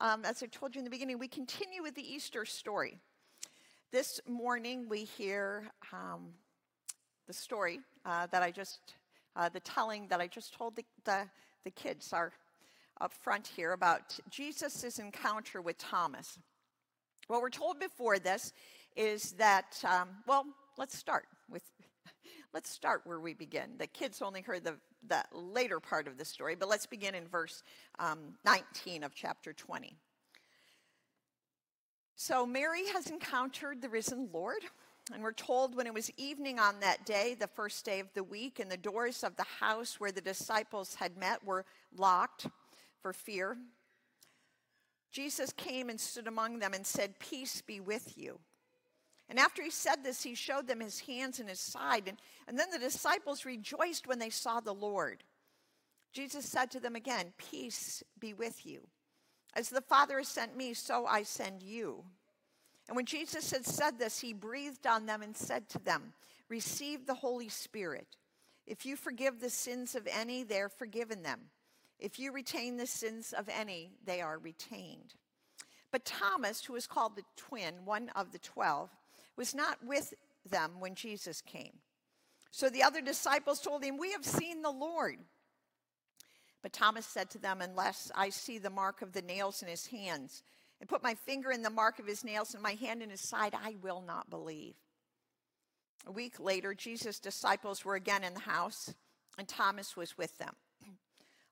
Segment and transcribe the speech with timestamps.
[0.00, 2.98] um, as I told you in the beginning, we continue with the Easter story.
[3.90, 6.28] This morning we hear um,
[7.26, 8.94] the story uh, that I just,
[9.34, 11.26] uh, the telling that I just told the, the,
[11.64, 12.32] the kids are
[13.00, 16.38] up front here about Jesus' encounter with Thomas.
[17.26, 18.52] What we're told before this
[18.96, 20.44] is that, um, well,
[20.76, 21.26] let's start
[22.54, 23.72] let's start where we begin.
[23.78, 24.76] The kids only heard the,
[25.06, 27.62] the later part of the story, but let's begin in verse
[27.98, 29.96] um, 19 of chapter 20.
[32.16, 34.62] So Mary has encountered the risen Lord.
[35.14, 38.24] And we're told when it was evening on that day, the first day of the
[38.24, 41.64] week, and the doors of the house where the disciples had met were
[41.96, 42.46] locked
[43.00, 43.56] for fear.
[45.10, 48.38] Jesus came and stood among them and said, Peace be with you.
[49.28, 52.04] And after he said this, he showed them his hands and his side.
[52.08, 55.22] And, and then the disciples rejoiced when they saw the Lord.
[56.12, 58.80] Jesus said to them again, Peace be with you.
[59.54, 62.04] As the Father has sent me, so I send you.
[62.86, 66.14] And when Jesus had said this, he breathed on them and said to them,
[66.48, 68.16] Receive the Holy Spirit.
[68.66, 71.40] If you forgive the sins of any, they're forgiven them.
[71.98, 75.14] If you retain the sins of any, they are retained.
[75.90, 78.90] But Thomas, who was called the twin, one of the twelve,
[79.38, 80.12] was not with
[80.50, 81.78] them when Jesus came.
[82.50, 85.16] So the other disciples told him, We have seen the Lord.
[86.62, 89.86] But Thomas said to them, Unless I see the mark of the nails in his
[89.86, 90.42] hands,
[90.80, 93.20] and put my finger in the mark of his nails and my hand in his
[93.20, 94.74] side, I will not believe.
[96.06, 98.94] A week later, Jesus' disciples were again in the house,
[99.38, 100.54] and Thomas was with them.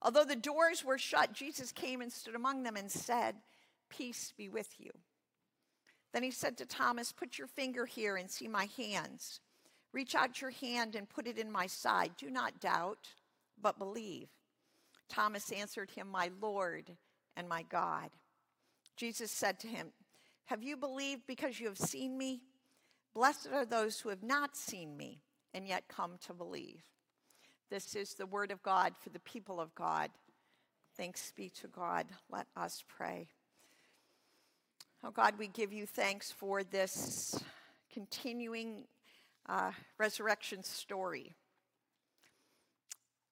[0.03, 3.37] Although the doors were shut, Jesus came and stood among them and said,
[3.91, 4.91] Peace be with you.
[6.13, 9.41] Then he said to Thomas, Put your finger here and see my hands.
[9.93, 12.13] Reach out your hand and put it in my side.
[12.19, 13.09] Do not doubt,
[13.61, 14.29] but believe.
[15.09, 16.93] Thomas answered him, My Lord
[17.37, 18.11] and my God.
[18.97, 19.89] Jesus said to him,
[20.47, 22.43] Have you believed because you have seen me?
[23.15, 25.23] Blessed are those who have not seen me
[25.55, 26.83] and yet come to believe.
[27.71, 30.11] This is the word of God for the people of God.
[30.97, 32.07] Thanks be to God.
[32.31, 33.29] Let us pray.
[35.05, 37.43] Oh God, we give you thanks for this
[37.93, 38.85] continuing
[39.49, 41.35] uh, resurrection story,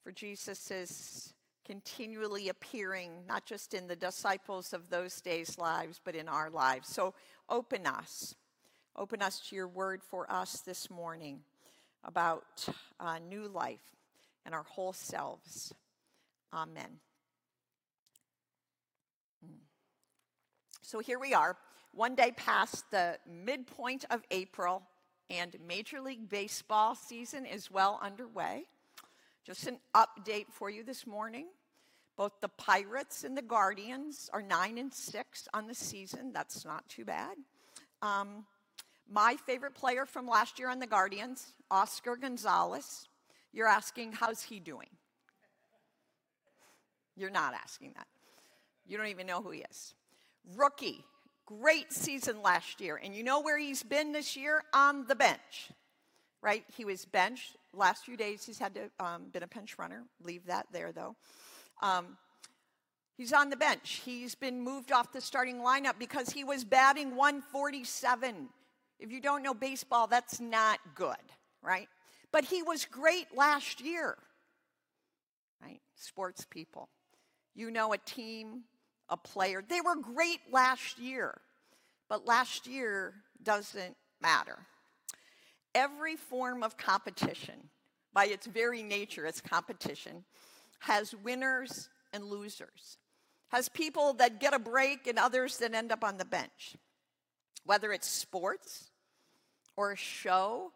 [0.02, 6.14] for Jesus' is continually appearing, not just in the disciples of those days' lives, but
[6.14, 6.88] in our lives.
[6.88, 7.14] So
[7.48, 8.34] open us.
[8.96, 11.40] Open us to your word for us this morning
[12.04, 12.68] about
[13.00, 13.96] uh, new life
[14.44, 15.72] and our whole selves.
[16.52, 17.00] Amen.
[19.44, 19.56] Hmm.
[20.84, 21.56] So here we are,
[21.92, 24.82] one day past the midpoint of April,
[25.30, 28.64] and Major League Baseball season is well underway.
[29.46, 31.46] Just an update for you this morning.
[32.18, 36.34] Both the Pirates and the Guardians are nine and six on the season.
[36.34, 37.38] That's not too bad.
[38.02, 38.44] Um,
[39.10, 43.08] my favorite player from last year on the Guardians, Oscar Gonzalez.
[43.54, 44.90] You're asking, how's he doing?
[47.16, 48.06] You're not asking that.
[48.86, 49.94] You don't even know who he is.
[50.56, 51.04] Rookie,
[51.46, 53.00] great season last year.
[53.02, 54.62] And you know where he's been this year?
[54.72, 55.70] On the bench,
[56.42, 56.64] right?
[56.76, 60.04] He was benched last few days he's had to um, been a pinch runner.
[60.22, 61.16] Leave that there though.
[61.82, 62.16] Um,
[63.16, 64.02] he's on the bench.
[64.04, 68.48] He's been moved off the starting lineup because he was batting 147.
[69.00, 71.16] If you don't know baseball, that's not good,
[71.62, 71.88] right?
[72.32, 74.16] But he was great last year,
[75.62, 75.80] right?
[75.96, 76.88] Sports people.
[77.54, 78.62] You know a team,
[79.08, 79.62] a player.
[79.66, 81.40] They were great last year,
[82.08, 84.58] but last year doesn't matter
[85.74, 87.54] every form of competition,
[88.12, 90.24] by its very nature, it's competition,
[90.78, 92.98] has winners and losers,
[93.48, 96.76] has people that get a break and others that end up on the bench.
[97.64, 98.90] Whether it's sports
[99.76, 100.70] or a show,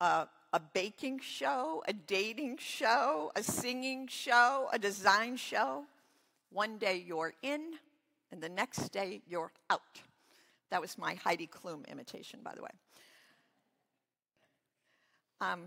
[0.00, 0.28] a
[0.72, 5.84] baking show, a dating show, a singing show, a design show,
[6.56, 7.60] one day you're in
[8.32, 10.00] and the next day you're out.
[10.70, 12.70] That was my Heidi Klum imitation, by the way.
[15.42, 15.64] Um,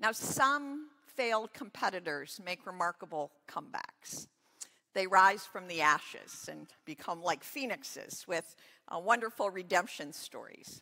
[0.00, 4.26] now, some failed competitors make remarkable comebacks.
[4.94, 8.56] They rise from the ashes and become like phoenixes with
[8.88, 10.80] uh, wonderful redemption stories.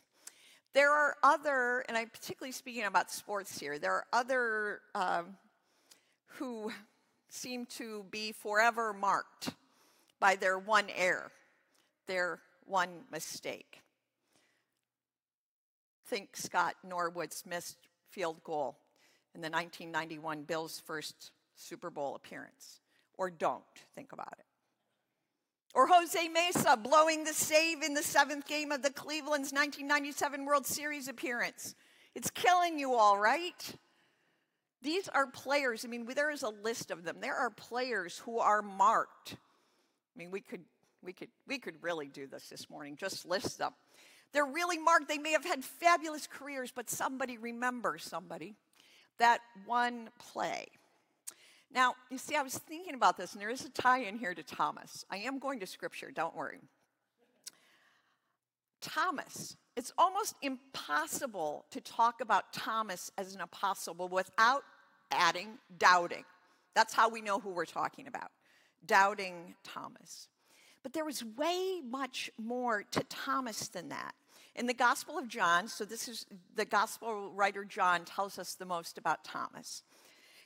[0.73, 5.35] There are other, and I'm particularly speaking about sports here, there are other um,
[6.37, 6.71] who
[7.29, 9.51] seem to be forever marked
[10.19, 11.31] by their one error,
[12.07, 13.81] their one mistake.
[16.05, 17.77] Think Scott Norwood's missed
[18.09, 18.77] field goal
[19.35, 22.81] in the 1991 Bills' first Super Bowl appearance.
[23.17, 23.63] Or don't
[23.95, 24.45] think about it.
[25.73, 30.65] Or Jose Mesa blowing the save in the seventh game of the Cleveland's 1997 World
[30.65, 31.75] Series appearance.
[32.15, 33.75] It's killing you all, right?
[34.81, 35.83] These are players.
[35.85, 37.17] I mean, there is a list of them.
[37.19, 39.33] There are players who are marked.
[39.33, 40.61] I mean, we could,
[41.03, 43.71] we could, we could really do this this morning, just list them.
[44.33, 45.07] They're really marked.
[45.07, 48.55] They may have had fabulous careers, but somebody remembers somebody
[49.17, 50.67] that one play.
[51.73, 54.33] Now, you see, I was thinking about this, and there is a tie in here
[54.33, 55.05] to Thomas.
[55.09, 56.59] I am going to scripture, don't worry.
[58.79, 64.63] Thomas, it's almost impossible to talk about Thomas as an apostle without
[65.11, 66.25] adding doubting.
[66.73, 68.31] That's how we know who we're talking about
[68.87, 70.29] doubting Thomas.
[70.81, 74.15] But there was way much more to Thomas than that.
[74.55, 76.25] In the Gospel of John, so this is
[76.55, 79.83] the Gospel writer John tells us the most about Thomas.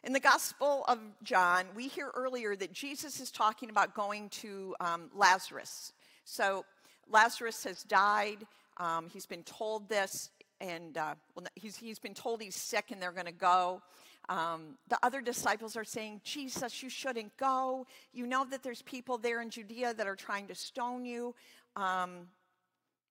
[0.04, 4.75] In the Gospel of John, we hear earlier that Jesus is talking about going to
[4.81, 5.94] um, Lazarus.
[6.25, 6.66] So
[7.10, 8.45] Lazarus has died.
[8.81, 13.00] Um, he's been told this, and uh, well, he's, he's been told he's sick and
[13.00, 13.81] they're going to go.
[14.28, 17.86] Um, the other disciples are saying, Jesus, you shouldn't go.
[18.12, 21.36] You know that there's people there in Judea that are trying to stone you.
[21.75, 22.28] Um,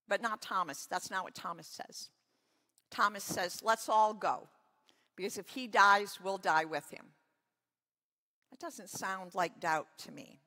[0.08, 0.86] but not Thomas.
[0.86, 2.10] That's not what Thomas says.
[2.90, 4.48] Thomas says, let's all go,
[5.16, 7.04] because if he dies, we'll die with him.
[8.50, 10.40] That doesn't sound like doubt to me.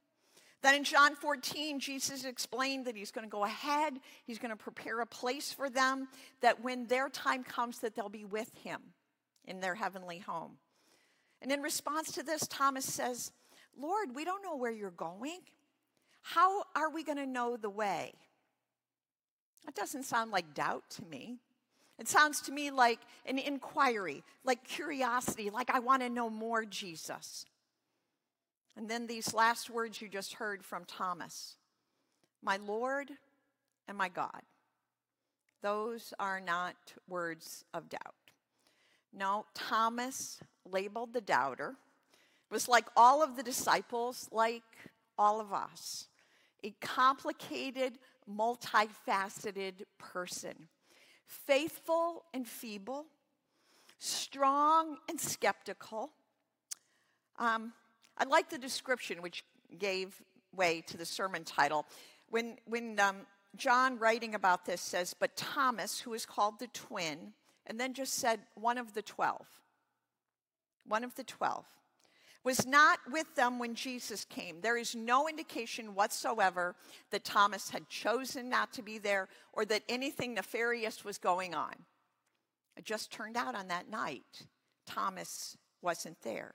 [0.63, 4.55] Then in John 14, Jesus explained that he's going to go ahead, he's going to
[4.55, 6.07] prepare a place for them,
[6.41, 8.79] that when their time comes, that they'll be with him
[9.45, 10.53] in their heavenly home.
[11.41, 13.33] And in response to this, Thomas says,
[13.77, 15.39] Lord, we don't know where you're going.
[16.21, 18.13] How are we going to know the way?
[19.65, 21.39] That doesn't sound like doubt to me.
[21.99, 26.63] It sounds to me like an inquiry, like curiosity, like I want to know more
[26.63, 27.45] Jesus.
[28.75, 31.55] And then these last words you just heard from Thomas
[32.41, 33.11] My Lord
[33.87, 34.41] and my God.
[35.61, 36.75] Those are not
[37.07, 38.15] words of doubt.
[39.13, 40.39] No, Thomas,
[40.69, 41.75] labeled the doubter,
[42.49, 44.63] It was like all of the disciples, like
[45.17, 46.07] all of us,
[46.63, 47.99] a complicated,
[48.29, 50.67] multifaceted person
[51.25, 53.05] faithful and feeble,
[53.97, 56.11] strong and skeptical.
[57.39, 57.73] Um,
[58.17, 59.43] I like the description which
[59.77, 60.21] gave
[60.55, 61.85] way to the sermon title.
[62.29, 63.17] When, when um,
[63.55, 67.33] John, writing about this, says, But Thomas, who is called the twin,
[67.65, 69.47] and then just said, one of the twelve.
[70.85, 71.65] One of the twelve
[72.43, 74.59] was not with them when Jesus came.
[74.59, 76.75] There is no indication whatsoever
[77.11, 81.73] that Thomas had chosen not to be there or that anything nefarious was going on.
[82.75, 84.45] It just turned out on that night,
[84.85, 86.53] Thomas wasn't there.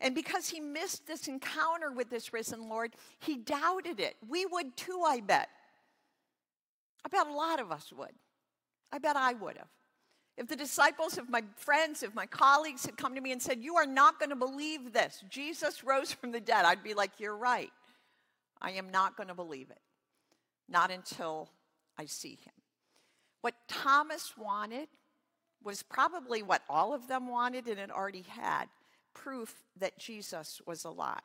[0.00, 4.16] And because he missed this encounter with this risen Lord, he doubted it.
[4.28, 5.48] We would too, I bet.
[7.04, 8.12] I bet a lot of us would.
[8.92, 9.68] I bet I would have.
[10.36, 13.60] If the disciples, if my friends, if my colleagues had come to me and said,
[13.60, 17.18] You are not going to believe this, Jesus rose from the dead, I'd be like,
[17.18, 17.72] You're right.
[18.60, 19.80] I am not going to believe it.
[20.68, 21.50] Not until
[21.98, 22.52] I see him.
[23.40, 24.88] What Thomas wanted
[25.62, 28.66] was probably what all of them wanted and it already had
[29.14, 31.20] proof that Jesus was alive.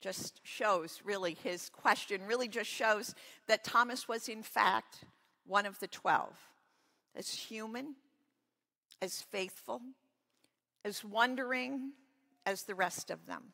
[0.00, 3.14] Just shows really his question, really just shows
[3.46, 5.04] that Thomas was, in fact,
[5.46, 6.36] one of the twelve
[7.16, 7.94] as human,
[9.00, 9.80] as faithful,
[10.84, 11.92] as wondering
[12.44, 13.52] as the rest of them.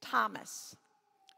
[0.00, 0.74] Thomas,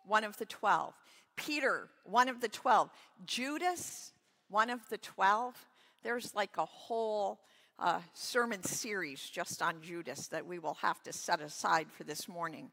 [0.07, 0.95] one of the twelve.
[1.37, 2.91] Peter, one of the twelve.
[3.27, 4.13] Judas,
[4.49, 5.55] one of the twelve.
[6.03, 7.41] There's like a whole
[7.79, 12.29] uh, sermon series just on Judas that we will have to set aside for this
[12.29, 12.71] morning.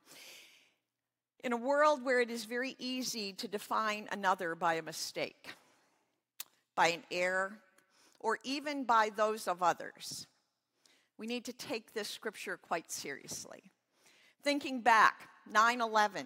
[1.43, 5.49] In a world where it is very easy to define another by a mistake,
[6.73, 7.59] by an error,
[8.19, 10.25] or even by those of others.
[11.17, 13.71] We need to take this scripture quite seriously.
[14.43, 16.25] Thinking back, 9 11,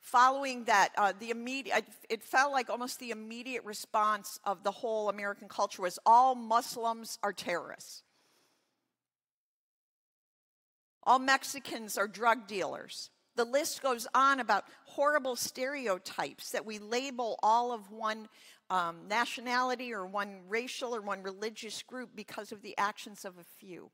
[0.00, 5.08] following that, uh, the immediate, it felt like almost the immediate response of the whole
[5.08, 8.02] American culture was all Muslims are terrorists.
[11.08, 13.08] All Mexicans are drug dealers.
[13.34, 18.28] The list goes on about horrible stereotypes that we label all of one
[18.68, 23.44] um, nationality or one racial or one religious group because of the actions of a
[23.58, 23.90] few.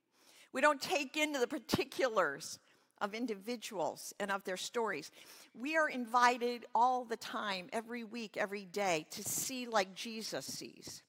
[0.53, 2.59] We don't take into the particulars
[3.01, 5.13] of individuals and of their stories.
[5.57, 11.05] We are invited all the time, every week, every day, to see like Jesus sees,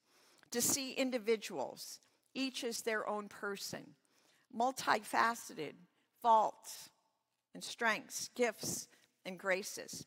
[0.52, 1.98] to see individuals,
[2.32, 3.96] each as their own person,
[4.56, 5.72] multifaceted,
[6.26, 6.90] faults
[7.54, 8.88] and strengths, gifts
[9.24, 10.04] and graces.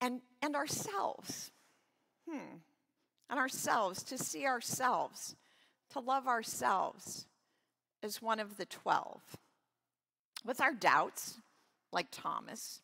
[0.00, 1.50] and, and ourselves.
[2.30, 2.58] Hmm.
[3.28, 5.34] And ourselves, to see ourselves,
[5.90, 7.26] to love ourselves
[8.00, 9.20] as one of the 12.
[10.44, 11.38] With our doubts,
[11.92, 12.80] like Thomas,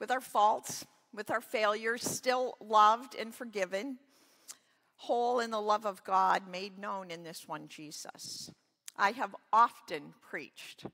[0.00, 3.98] with our faults, with our failures, still loved and forgiven,
[4.96, 8.50] whole in the love of God made known in this one Jesus.
[8.96, 10.86] I have often preached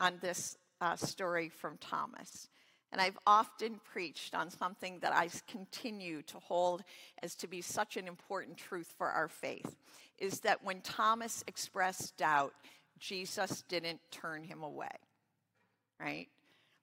[0.00, 2.48] on this uh, story from Thomas.
[2.90, 6.82] And I've often preached on something that I continue to hold
[7.22, 9.76] as to be such an important truth for our faith
[10.18, 12.54] is that when Thomas expressed doubt,
[12.98, 14.88] Jesus didn't turn him away.
[16.00, 16.28] Right?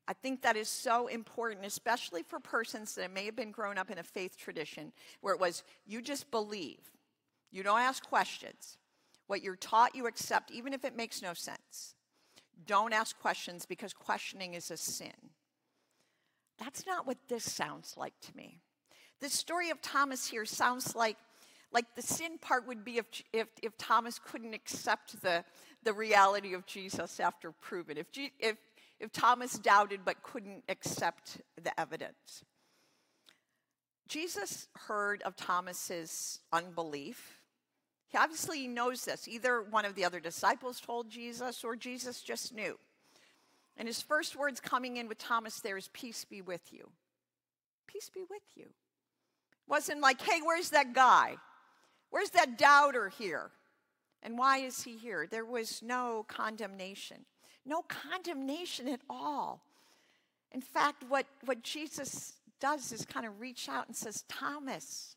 [0.07, 3.89] I think that is so important, especially for persons that may have been grown up
[3.89, 4.91] in a faith tradition
[5.22, 6.79] where it was, you just believe.
[7.51, 8.77] You don't ask questions.
[9.27, 11.95] What you're taught, you accept, even if it makes no sense.
[12.65, 15.13] Don't ask questions because questioning is a sin.
[16.57, 18.59] That's not what this sounds like to me.
[19.21, 21.17] The story of Thomas here sounds like,
[21.71, 25.43] like the sin part would be if, if, if Thomas couldn't accept the,
[25.83, 28.07] the reality of Jesus after proven, if,
[28.39, 28.57] if,
[29.00, 32.43] if Thomas doubted but couldn't accept the evidence.
[34.07, 37.41] Jesus heard of Thomas's unbelief.
[38.09, 39.27] He obviously knows this.
[39.27, 42.77] Either one of the other disciples told Jesus or Jesus just knew.
[43.77, 46.89] And his first words coming in with Thomas there is, Peace be with you.
[47.88, 48.67] Peace be with you.
[49.67, 51.35] Wasn't like, Hey, where's that guy?
[52.09, 53.51] Where's that doubter here?
[54.24, 55.27] And why is he here?
[55.29, 57.25] There was no condemnation,
[57.65, 59.62] no condemnation at all.
[60.51, 65.15] In fact, what, what Jesus does is kind of reach out and says, Thomas,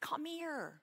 [0.00, 0.80] come here.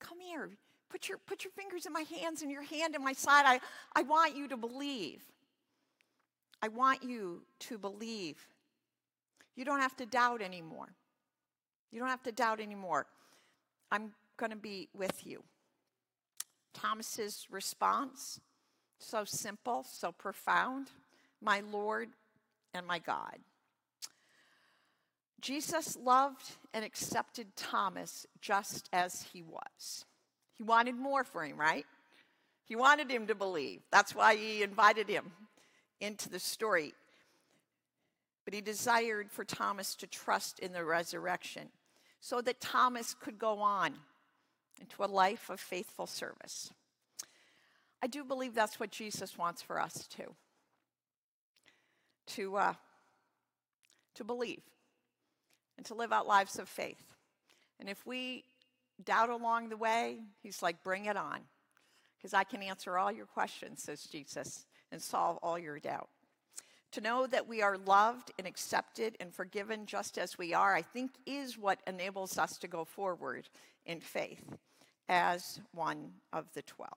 [0.00, 0.50] Come here.
[0.90, 3.44] Put your, put your fingers in my hands and your hand in my side.
[3.46, 3.60] I,
[3.94, 5.22] I want you to believe.
[6.62, 8.36] I want you to believe.
[9.54, 10.88] You don't have to doubt anymore.
[11.90, 13.06] You don't have to doubt anymore.
[13.90, 15.42] I'm going to be with you.
[16.74, 18.40] Thomas's response,
[18.98, 20.90] so simple, so profound.
[21.40, 22.10] My Lord
[22.74, 23.38] and my God.
[25.40, 30.04] Jesus loved and accepted Thomas just as he was.
[30.56, 31.86] He wanted more for him, right?
[32.64, 33.80] He wanted him to believe.
[33.90, 35.30] That's why he invited him
[36.00, 36.92] into the story.
[38.44, 41.68] But he desired for Thomas to trust in the resurrection
[42.20, 43.94] so that Thomas could go on
[44.80, 46.72] into a life of faithful service.
[48.02, 50.34] I do believe that's what Jesus wants for us too.
[52.28, 52.74] To, uh,
[54.14, 54.60] to believe
[55.78, 57.02] and to live out lives of faith.
[57.80, 58.44] And if we
[59.02, 61.40] doubt along the way, he's like, bring it on.
[62.18, 66.08] Because I can answer all your questions, says Jesus and solve all your doubt.
[66.92, 70.82] To know that we are loved and accepted and forgiven just as we are, I
[70.82, 73.48] think, is what enables us to go forward
[73.86, 74.42] in faith
[75.08, 76.90] as one of the 12.